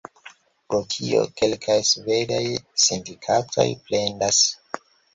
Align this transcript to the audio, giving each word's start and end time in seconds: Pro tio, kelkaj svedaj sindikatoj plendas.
Pro 0.71 0.79
tio, 0.93 1.19
kelkaj 1.41 1.77
svedaj 1.91 2.41
sindikatoj 2.87 3.71
plendas. 3.87 4.45